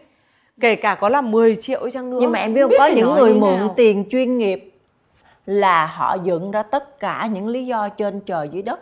[0.60, 2.18] Kể cả có là 10 triệu chăng nữa.
[2.20, 3.74] Nhưng mà em biết không biết có những người mượn nào.
[3.76, 4.74] tiền chuyên nghiệp
[5.46, 8.80] là họ dựng ra tất cả những lý do trên trời dưới đất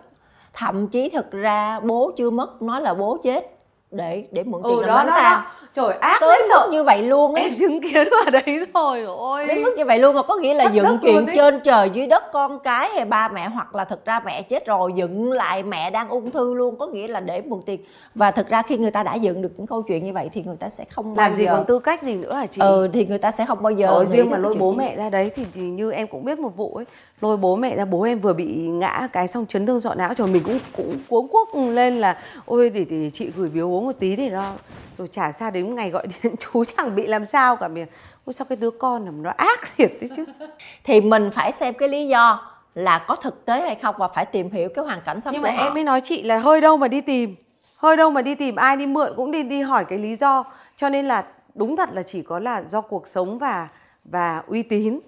[0.59, 3.59] thậm chí thực ra bố chưa mất nói là bố chết
[3.91, 5.68] để để mượn tiền ừ làm đó đó, tang đó.
[5.75, 6.69] Trời ác tới mức sợ.
[6.73, 7.45] như vậy luôn ấy.
[7.45, 9.47] Em chứng kiến ở đấy rồi ôi.
[9.47, 12.07] Đến mức như vậy luôn mà có nghĩa là Thất dựng chuyện trên trời dưới
[12.07, 15.63] đất con cái hay ba mẹ hoặc là thực ra mẹ chết rồi dựng lại
[15.63, 17.81] mẹ đang ung thư luôn có nghĩa là để mượn tiền.
[18.15, 20.43] Và thực ra khi người ta đã dựng được những câu chuyện như vậy thì
[20.47, 22.61] người ta sẽ không bao làm gì giờ còn tư cách gì nữa hả chị?
[22.61, 25.11] Ừ thì người ta sẽ không bao giờ nghĩ riêng mà lôi bố mẹ ra
[25.11, 26.85] đấy thì, thì như em cũng biết một vụ ấy.
[27.21, 30.15] Lôi bố mẹ ra bố em vừa bị ngã cái xong chấn thương sọ não.
[30.17, 33.87] Rồi mình cũng cũng cuống cuốc lên là ôi để, để chị gửi biếu uống
[33.87, 34.53] một tí để nó
[34.99, 37.69] rồi chả sao đến ngày gọi điện chú chẳng bị làm sao cả.
[37.69, 37.87] Mình
[38.25, 40.25] ôi sao cái đứa con này nó ác thiệt đấy chứ?
[40.85, 44.27] Thì mình phải xem cái lý do là có thực tế hay không và phải
[44.27, 45.65] tìm hiểu cái hoàn cảnh sống nhưng của mà họ.
[45.65, 47.37] em mới nói chị là hơi đâu mà đi tìm
[47.77, 50.45] hơi đâu mà đi tìm ai đi mượn cũng đi đi hỏi cái lý do.
[50.77, 53.69] Cho nên là đúng thật là chỉ có là do cuộc sống và
[54.05, 55.01] và uy tín.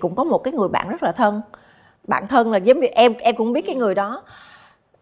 [0.00, 1.42] Cũng có một cái người bạn rất là thân
[2.08, 4.22] bạn thân là giống như em em cũng biết cái người đó.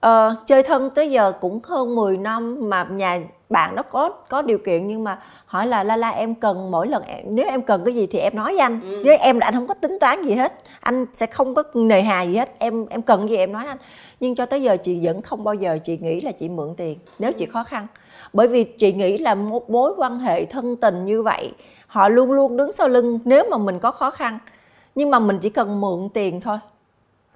[0.01, 4.43] Ờ, chơi thân tới giờ cũng hơn 10 năm mà nhà bạn đó có có
[4.43, 7.63] điều kiện nhưng mà hỏi là la la em cần mỗi lần em, nếu em
[7.63, 8.81] cần cái gì thì em nói với anh.
[9.05, 12.03] Với em là anh không có tính toán gì hết anh sẽ không có nề
[12.03, 12.55] hà gì hết.
[12.59, 13.77] Em em cần gì em nói anh.
[14.21, 16.99] Nhưng cho tới giờ chị vẫn không bao giờ chị nghĩ là chị mượn tiền
[17.19, 17.87] nếu chị khó khăn.
[18.33, 21.53] Bởi vì chị nghĩ là một mối quan hệ thân tình như vậy
[21.87, 24.39] họ luôn luôn đứng sau lưng nếu mà mình có khó khăn.
[24.95, 26.59] Nhưng mà mình chỉ cần mượn tiền thôi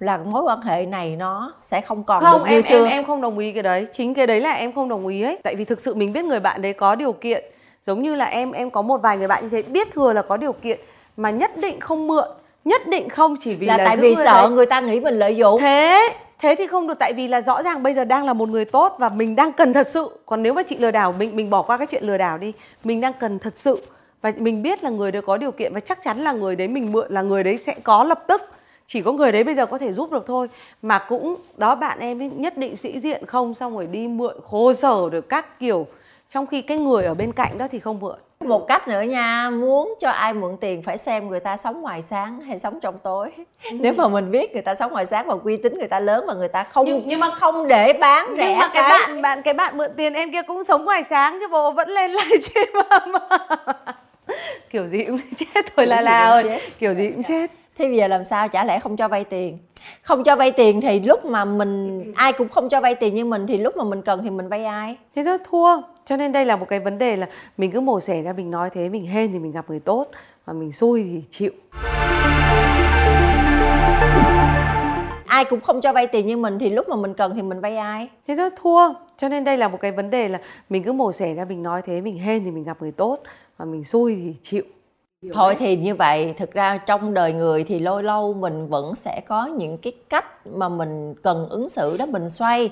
[0.03, 2.77] là mối quan hệ này nó sẽ không còn không được như em xưa.
[2.77, 3.87] em em không đồng ý cái đấy.
[3.93, 5.37] Chính cái đấy là em không đồng ý ấy.
[5.43, 7.43] Tại vì thực sự mình biết người bạn đấy có điều kiện.
[7.85, 10.21] Giống như là em em có một vài người bạn như thế biết thừa là
[10.21, 10.79] có điều kiện
[11.17, 12.27] mà nhất định không mượn
[12.65, 14.49] nhất định không chỉ vì là, là, tại vì người sợ đấy.
[14.49, 15.61] người ta nghĩ mình lợi dụng.
[15.61, 18.49] Thế thế thì không được tại vì là rõ ràng bây giờ đang là một
[18.49, 20.09] người tốt và mình đang cần thật sự.
[20.25, 22.53] Còn nếu mà chị lừa đảo mình mình bỏ qua cái chuyện lừa đảo đi.
[22.83, 23.81] Mình đang cần thật sự
[24.21, 26.67] và mình biết là người đấy có điều kiện và chắc chắn là người đấy
[26.67, 28.41] mình mượn là người đấy sẽ có lập tức
[28.87, 30.47] chỉ có người đấy bây giờ có thể giúp được thôi.
[30.81, 34.35] Mà cũng đó bạn em ấy nhất định sĩ diện không xong rồi đi mượn
[34.43, 35.87] khô sở được các kiểu.
[36.29, 38.15] Trong khi cái người ở bên cạnh đó thì không mượn.
[38.39, 42.01] Một cách nữa nha muốn cho ai mượn tiền phải xem người ta sống ngoài
[42.01, 43.31] sáng hay sống trong tối.
[43.71, 46.23] Nếu mà mình biết người ta sống ngoài sáng và uy tín người ta lớn
[46.27, 49.21] và người ta không Nhưng- nhưng mà- không để bán rẻ nhưng mà cái bạn
[49.21, 52.11] bạn cái bạn mượn tiền em kia cũng sống ngoài sáng chứ bộ vẫn lên
[52.23, 53.37] livestream mà, mà.
[54.69, 56.43] kiểu gì cũng chết thôi là ơi.
[56.43, 56.59] chết.
[56.79, 58.47] kiểu gì cũng chết thế bây giờ làm sao?
[58.47, 59.57] Chả lẽ không cho vay tiền?
[60.01, 63.25] Không cho vay tiền thì lúc mà mình ai cũng không cho vay tiền như
[63.25, 64.97] mình thì lúc mà mình cần thì mình vay ai?
[65.15, 65.81] Thế thôi thua.
[66.05, 68.51] Cho nên đây là một cái vấn đề là mình cứ mổ xẻ ra mình
[68.51, 70.07] nói thế mình hên thì mình gặp người tốt
[70.47, 71.51] mà mình xui thì chịu.
[75.27, 77.61] Ai cũng không cho vay tiền như mình thì lúc mà mình cần thì mình
[77.61, 78.09] vay ai?
[78.27, 78.93] Thế thôi thua.
[79.17, 81.63] Cho nên đây là một cái vấn đề là mình cứ mổ xẻ ra mình
[81.63, 83.17] nói thế mình hên thì mình gặp người tốt
[83.59, 84.63] mà mình xui thì chịu
[85.33, 89.21] thôi thì như vậy thực ra trong đời người thì lâu lâu mình vẫn sẽ
[89.27, 92.69] có những cái cách mà mình cần ứng xử đó mình xoay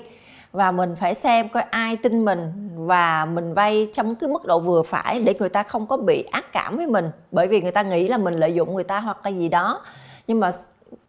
[0.52, 4.58] và mình phải xem coi ai tin mình và mình vay trong cái mức độ
[4.58, 7.10] vừa phải để người ta không có bị ác cảm với mình.
[7.30, 9.80] Bởi vì người ta nghĩ là mình lợi dụng người ta hoặc là gì đó.
[10.26, 10.50] Nhưng mà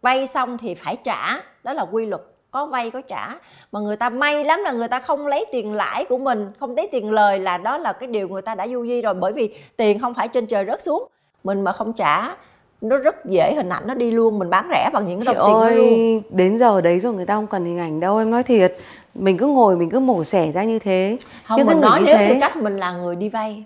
[0.02, 1.40] vay xong thì phải trả.
[1.64, 3.28] Đó là quy luật có vay có trả.
[3.72, 6.76] Mà người ta may lắm là người ta không lấy tiền lãi của mình không
[6.76, 9.14] lấy tiền lời là đó là cái điều người ta đã du di rồi.
[9.14, 11.08] Bởi vì tiền không phải trên trời rớt xuống
[11.44, 12.36] mình mà không trả
[12.80, 15.46] nó rất dễ hình ảnh nó đi luôn mình bán rẻ bằng những cái đồng
[15.68, 16.22] tiền luôn.
[16.30, 18.76] đến giờ đấy rồi người ta không cần hình ảnh đâu em nói thiệt.
[19.14, 21.16] Mình cứ ngồi mình cứ mổ xẻ ra như thế.
[21.44, 23.64] Không Những cái mình nói nếu thế- tư cách mình là người đi vay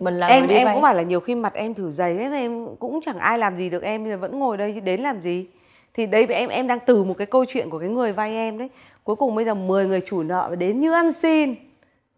[0.00, 0.74] mình là em người đi em vay.
[0.74, 3.56] cũng bảo là nhiều khi mặt em thử dày thế em cũng chẳng ai làm
[3.58, 5.46] gì được em bây giờ vẫn ngồi đây chứ đến làm gì?
[5.94, 8.58] Thì đấy em em đang từ một cái câu chuyện của cái người vay em
[8.58, 8.68] đấy.
[9.04, 11.54] Cuối cùng bây giờ 10 người chủ nợ đến như ăn xin.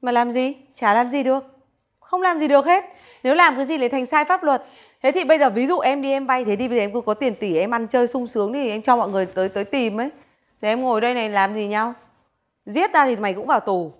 [0.02, 0.54] Mà làm gì?
[0.74, 1.44] Chả làm gì được.
[2.00, 2.84] Không làm gì được hết.
[3.22, 4.64] Nếu làm cái gì lại thành sai pháp luật
[5.02, 6.92] thế thì bây giờ ví dụ em đi em vay thế đi bây giờ em
[6.92, 9.48] cứ có tiền tỷ, em ăn chơi sung sướng thì em cho mọi người tới
[9.48, 10.10] tới tìm ấy.
[10.62, 11.94] Thì em ngồi đây này làm gì nhau?
[12.66, 13.92] Giết ta thì mày cũng vào tù.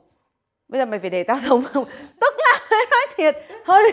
[0.68, 1.64] Bây giờ mày phải để tao sống.
[1.72, 1.84] Không
[2.20, 2.60] tức là
[2.90, 3.92] nói thiệt, hơi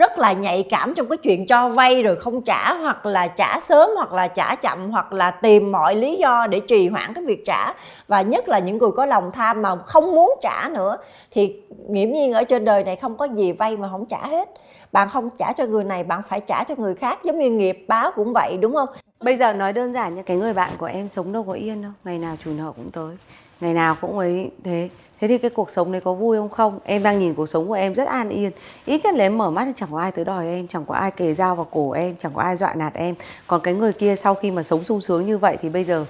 [0.00, 3.60] rất là nhạy cảm trong cái chuyện cho vay rồi không trả hoặc là trả
[3.60, 7.24] sớm hoặc là trả chậm hoặc là tìm mọi lý do để trì hoãn cái
[7.24, 7.72] việc trả.
[8.08, 10.96] Và nhất là những người có lòng tham mà không muốn trả nữa,
[11.30, 14.48] thì nghiễm nhiên ở trên đời này không có gì vay mà không trả hết.
[14.92, 17.84] Bạn không trả cho người này, bạn phải trả cho người khác, giống như nghiệp
[17.88, 18.88] báo cũng vậy, đúng không?
[19.20, 21.82] Bây giờ nói đơn giản như cái người bạn của em sống đâu có yên
[21.82, 23.16] đâu, Ngày nào chủ nợ cũng tới
[23.60, 24.88] ngày nào cũng ấy thế.
[25.20, 26.48] Thế thì cái cuộc sống đấy có vui không?
[26.48, 26.78] Không.
[26.84, 28.50] Em đang nhìn cuộc sống của em rất an yên.
[28.84, 30.94] Ít nhất là em mở mắt thì chẳng có ai tới đòi em chẳng có
[30.94, 33.14] ai kề dao vào cổ em chẳng có ai dọa nạt em.
[33.46, 36.06] Còn cái người kia sau khi mà sống sung sướng như vậy thì bây giờ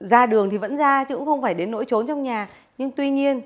[0.00, 2.48] ra đường thì vẫn ra chứ cũng không phải đến nỗi trốn trong nhà.
[2.78, 3.40] Nhưng tuy nhiên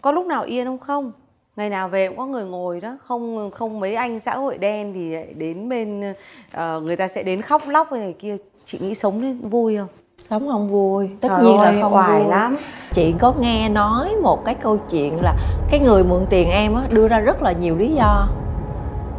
[0.00, 0.78] có lúc nào yên không?
[0.78, 1.12] Không.
[1.56, 2.96] Ngày nào về cũng có người ngồi đó.
[3.04, 7.22] Không không mấy anh xã hội đen thì ờ, đến bên uh, người ta sẽ
[7.22, 8.36] đến khóc lóc này kia.
[8.64, 9.88] Chị nghĩ sống vui không?
[10.30, 11.08] Sống không vui?
[11.20, 12.28] Tất Trời nhiên ơi, là không vui.
[12.28, 12.56] lắm.
[12.92, 15.34] Chị có nghe nói một cái câu chuyện là
[15.70, 18.28] cái người mượn tiền em á đưa ra rất là nhiều lý do.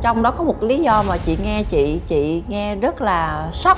[0.01, 3.77] Trong đó có một lý do mà chị nghe chị chị nghe rất là sốc.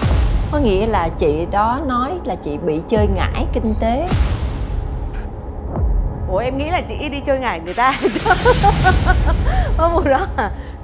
[0.52, 4.08] Có nghĩa là chị đó nói là chị bị chơi ngải kinh tế.
[6.32, 7.94] Ủa em nghĩ là chị đi chơi ngải người ta.
[9.78, 10.28] Hôm một đó?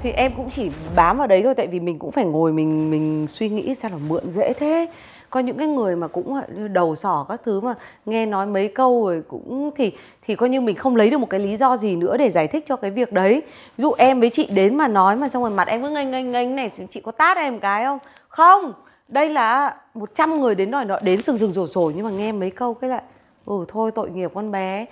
[0.02, 2.90] Thì em cũng chỉ bám vào đấy thôi Tại vì mình cũng phải ngồi mình
[2.90, 4.86] mình suy nghĩ sao là mượn dễ thế
[5.32, 6.40] có những cái người mà cũng
[6.72, 7.74] đầu sỏ các thứ mà
[8.06, 9.92] nghe nói mấy câu rồi cũng thì
[10.22, 12.48] thì coi như mình không lấy được một cái lý do gì nữa để giải
[12.48, 13.42] thích cho cái việc đấy.
[13.78, 16.10] Ví dụ em với chị đến mà nói mà xong rồi mặt em cứ nghênh
[16.10, 17.98] nghênh nghênh này, chị có tát em cái không?
[18.28, 18.72] Không.
[19.08, 22.32] Đây là 100 người đến đòi nọ đến sừng sừng rổ rổ nhưng mà nghe
[22.32, 23.02] mấy câu cái lại
[23.46, 24.86] ừ thôi tội nghiệp con bé.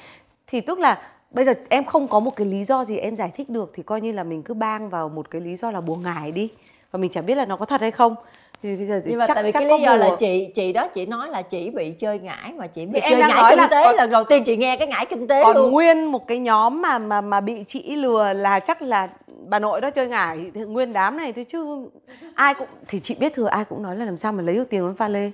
[0.46, 3.32] Thì tức là bây giờ em không có một cái lý do gì em giải
[3.36, 5.80] thích được thì coi như là mình cứ bang vào một cái lý do là
[5.80, 6.50] buồn ngải đi.
[6.90, 8.14] Và mình chẳng biết là nó có thật hay không
[8.62, 10.88] thì bây giờ nhưng mà chắc, tại vì cái lý do là chị chị đó
[10.88, 13.84] chị nói là chị bị chơi ngải mà chị bị thì chơi ngải kinh tế
[13.84, 15.70] còn, lần đầu tiên chị nghe cái ngải kinh tế còn luôn.
[15.70, 19.08] nguyên một cái nhóm mà mà mà bị chị lừa là chắc là
[19.46, 20.50] bà nội đó chơi ngải.
[20.54, 21.88] Thì nguyên đám này thôi chứ
[22.34, 24.70] ai cũng thì chị biết thừa ai cũng nói là làm sao mà lấy được
[24.70, 25.30] tiền của pha lê.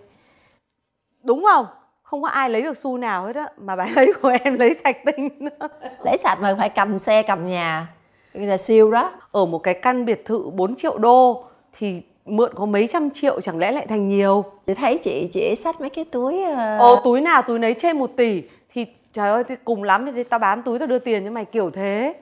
[1.22, 1.66] Đúng không?
[2.02, 4.74] Không có ai lấy được xu nào hết á mà bà lấy của em lấy
[4.74, 5.28] sạch tinh
[6.04, 7.88] lấy sạch mà phải cầm xe cầm nhà.
[8.32, 9.12] Là siêu đó.
[9.32, 11.44] Ở một cái căn biệt thự 4 triệu đô
[11.78, 14.44] thì mượn có mấy trăm triệu chẳng lẽ lại thành nhiều?
[14.66, 16.80] Chị thấy chị chị xách mấy cái túi uh...
[16.80, 18.42] ồ túi nào túi nấy trên một tỷ.
[18.74, 21.44] Thì trời ơi thì cùng lắm thì tao bán túi tao đưa tiền cho mày
[21.44, 22.14] kiểu thế.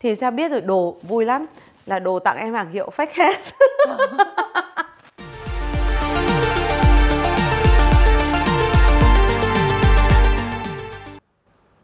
[0.00, 1.46] Thì sao biết rồi đồ vui lắm.
[1.86, 3.36] Là đồ tặng em hàng hiệu fake hết.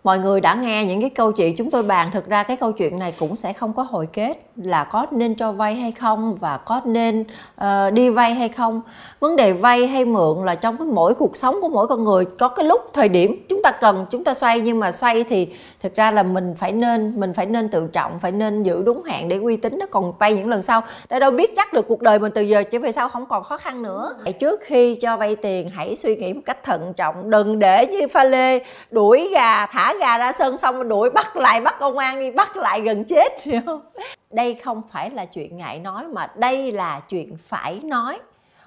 [0.05, 2.73] Mọi người đã nghe những cái câu chuyện chúng tôi bàn thực ra cái câu
[2.73, 6.37] chuyện này cũng sẽ không có hồi kết là có nên cho vay hay không
[6.41, 7.25] và có nên
[7.61, 8.81] uh, đi vay hay không.
[9.21, 12.25] Vấn đề vay hay mượn là trong cái mỗi cuộc sống của mỗi con người
[12.25, 14.61] có cái lúc thời điểm chúng ta cần chúng ta xoay.
[14.61, 15.49] Nhưng mà xoay thì
[15.83, 19.03] thực ra là mình phải nên mình phải nên tự trọng phải nên giữ đúng
[19.03, 20.83] hạn để uy tín nó còn vay những lần sau.
[21.11, 23.45] Để đâu biết chắc được cuộc đời mình từ giờ trở về sau không còn
[23.45, 24.13] khó khăn nữa.
[24.41, 27.31] Trước khi cho vay tiền hãy suy nghĩ một cách thận trọng.
[27.31, 31.61] Đừng để như pha lê đuổi gà thả gà ra sân xong đuổi bắt lại
[31.61, 33.81] bắt công an đi bắt lại gần chết hiểu không?
[34.33, 38.19] Đây không phải là chuyện ngại nói mà đây là chuyện phải nói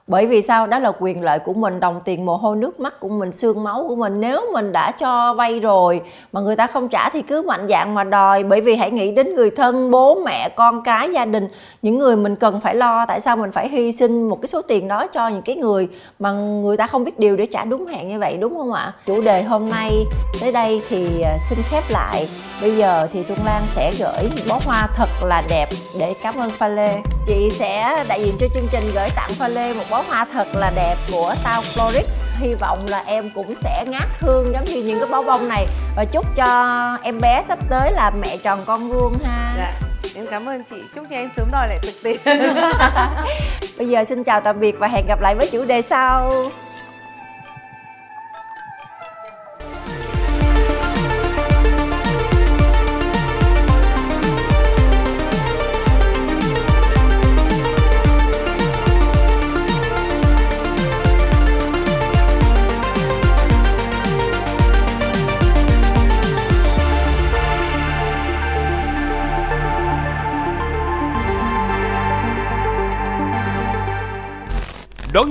[0.09, 0.67] bởi vì sao?
[0.67, 3.63] Đó là quyền lợi của mình, đồng tiền mồ hôi, nước mắt của mình, xương
[3.63, 4.21] máu của mình.
[4.21, 7.93] Nếu mình đã cho vay rồi mà người ta không trả thì cứ mạnh dạng
[7.93, 8.43] mà đòi.
[8.43, 11.47] Bởi vì hãy nghĩ đến người thân, bố, mẹ, con cái, gia đình.
[11.81, 14.61] Những người mình cần phải lo, tại sao mình phải hy sinh một cái số
[14.61, 15.87] tiền đó cho những cái người
[16.19, 18.93] mà người ta không biết điều để trả đúng hẹn như vậy, đúng không ạ?
[19.05, 19.91] Chủ đề hôm nay
[20.41, 22.27] tới đây thì à, xin khép lại.
[22.61, 25.67] Bây giờ thì xuân lan sẽ gửi bó hoa thật là đẹp
[25.99, 26.95] để cảm ơn pha lê.
[27.27, 30.47] Chị sẽ đại diện cho chương trình gửi tặng pha lê một bó hoa thật
[30.53, 32.09] là đẹp của South Florist
[32.39, 35.67] hy vọng là em cũng sẽ ngát hương giống như những cái bó bông này.
[35.95, 39.55] Và chúc cho em bé sắp tới là mẹ tròn con vuông ha.
[39.57, 40.75] Dạ em cảm ơn chị.
[40.95, 42.17] Chúc cho em sớm đòi lại thực tiền.
[43.77, 46.33] Bây giờ xin chào tạm biệt và hẹn gặp lại với chủ đề sau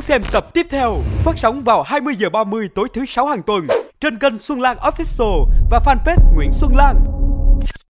[0.09, 3.67] xem tập tiếp theo phát sóng vào 20 giờ 30 tối thứ sáu hàng tuần
[4.01, 7.18] trên kênh Xuân Lan Official và fanpage Nguyễn Xuân Lan.